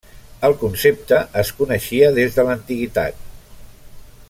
[0.47, 3.23] El concepte es coneixia des de l'antiguitat.